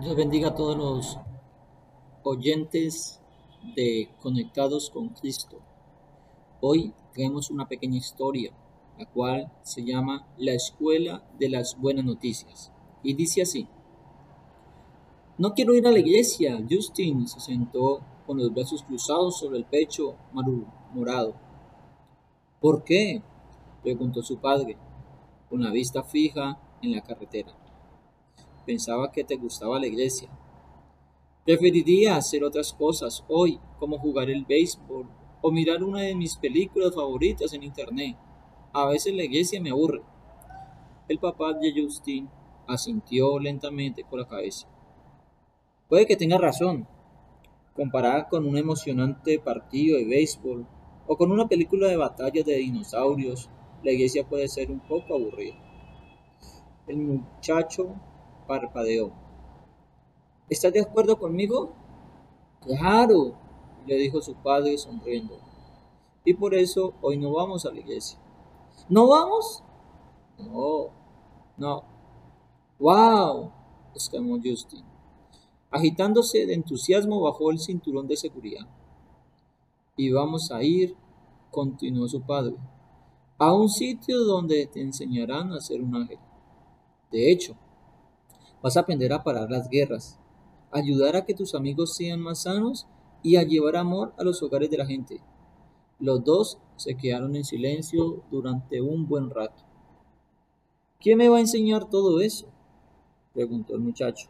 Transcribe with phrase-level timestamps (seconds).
[0.00, 1.18] Dios bendiga a todos los
[2.22, 3.20] oyentes
[3.76, 5.58] de Conectados con Cristo.
[6.62, 8.50] Hoy tenemos una pequeña historia,
[8.98, 12.72] la cual se llama La Escuela de las Buenas Noticias.
[13.02, 13.68] Y dice así.
[15.36, 16.64] No quiero ir a la iglesia.
[16.70, 20.16] Justin se sentó con los brazos cruzados sobre el pecho
[20.94, 21.34] morado.
[22.58, 23.22] ¿Por qué?
[23.82, 24.78] preguntó su padre,
[25.50, 27.54] con la vista fija en la carretera
[28.64, 30.28] pensaba que te gustaba la iglesia.
[31.44, 35.08] Preferiría hacer otras cosas hoy, como jugar el béisbol
[35.42, 38.16] o mirar una de mis películas favoritas en internet.
[38.72, 40.02] A veces la iglesia me aburre.
[41.08, 42.28] El papá de Justin
[42.68, 44.68] asintió lentamente con la cabeza.
[45.88, 46.86] Puede que tenga razón.
[47.74, 50.66] Comparada con un emocionante partido de béisbol
[51.06, 53.50] o con una película de batallas de dinosaurios,
[53.82, 55.56] la iglesia puede ser un poco aburrida.
[56.86, 57.96] El muchacho
[58.50, 59.12] parpadeó.
[60.48, 61.72] ¿Estás de acuerdo conmigo?
[62.62, 63.36] Claro,
[63.86, 65.38] le dijo su padre sonriendo.
[66.24, 68.18] Y por eso hoy no vamos a la iglesia.
[68.88, 69.62] ¿No vamos?
[70.36, 70.88] No,
[71.58, 71.84] no.
[72.80, 73.52] ¡Wow!
[73.94, 74.84] exclamó Justin.
[75.70, 78.66] Agitándose de entusiasmo bajó el cinturón de seguridad.
[79.96, 80.96] Y vamos a ir,
[81.52, 82.56] continuó su padre,
[83.38, 86.18] a un sitio donde te enseñarán a ser un ángel.
[87.12, 87.54] De hecho,
[88.62, 90.18] Vas a aprender a parar las guerras,
[90.70, 92.86] ayudar a que tus amigos sean más sanos
[93.22, 95.20] y a llevar amor a los hogares de la gente.
[95.98, 99.64] Los dos se quedaron en silencio durante un buen rato.
[100.98, 102.46] ¿Quién me va a enseñar todo eso?
[103.32, 104.28] preguntó el muchacho.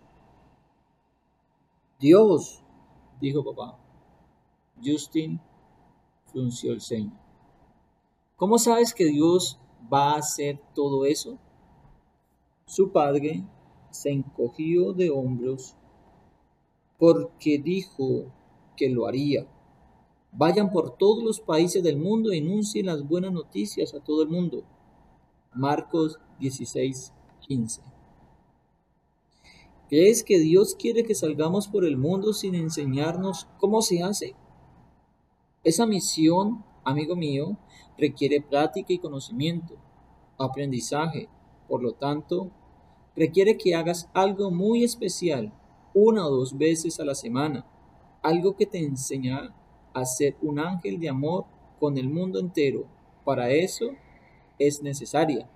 [1.98, 2.62] Dios,
[3.20, 3.78] dijo papá.
[4.83, 5.41] Justin
[6.27, 7.12] frunció el ceño.
[8.37, 9.59] ¿Cómo sabes que Dios
[9.92, 11.39] va a hacer todo eso?
[12.67, 13.44] Su padre
[13.91, 15.75] se encogió de hombros
[16.99, 18.27] porque dijo
[18.77, 19.47] que lo haría.
[20.33, 24.29] Vayan por todos los países del mundo y enuncien las buenas noticias a todo el
[24.29, 24.62] mundo.
[25.55, 27.12] Marcos 16,
[27.49, 27.83] 15.
[29.89, 34.37] ¿Crees que Dios quiere que salgamos por el mundo sin enseñarnos cómo se hace?
[35.65, 37.59] Esa misión, amigo mío,
[37.99, 39.75] requiere práctica y conocimiento,
[40.39, 41.29] aprendizaje.
[41.69, 42.53] Por lo tanto,
[43.20, 45.53] requiere que hagas algo muy especial
[45.92, 47.66] una o dos veces a la semana,
[48.22, 49.54] algo que te enseña
[49.92, 51.44] a ser un ángel de amor
[51.78, 52.86] con el mundo entero.
[53.22, 53.91] Para eso
[54.58, 55.47] es necesaria.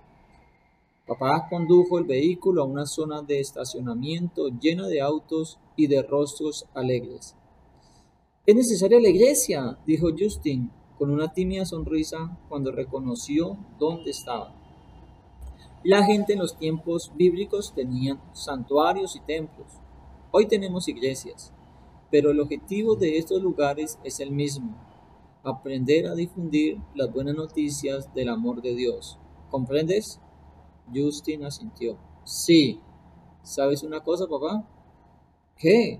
[1.07, 6.67] Papá condujo el vehículo a una zona de estacionamiento llena de autos y de rostros
[6.75, 7.35] alegres.
[8.45, 14.64] Es necesaria la iglesia, dijo Justin con una tímida sonrisa cuando reconoció dónde estaba.
[15.87, 19.67] La gente en los tiempos bíblicos tenían santuarios y templos.
[20.31, 21.53] Hoy tenemos iglesias,
[22.09, 24.75] pero el objetivo de estos lugares es el mismo,
[25.43, 29.19] aprender a difundir las buenas noticias del amor de Dios.
[29.51, 30.19] ¿Comprendes?
[30.91, 31.99] Justin asintió.
[32.23, 32.79] Sí.
[33.43, 34.67] ¿Sabes una cosa, papá?
[35.55, 35.99] ¿Qué?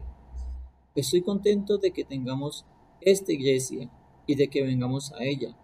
[0.95, 2.65] Estoy contento de que tengamos
[3.01, 3.87] esta iglesia
[4.25, 5.55] y de que vengamos a ella.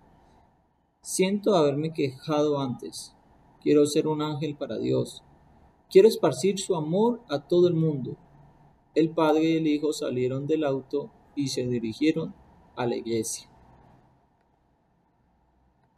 [1.02, 3.16] Siento haberme quejado antes,
[3.62, 5.22] Quiero ser un ángel para Dios.
[5.92, 8.18] Quiero esparcir su amor a todo el mundo.
[8.96, 12.34] El padre y el hijo salieron del auto y se dirigieron
[12.76, 13.51] a la iglesia.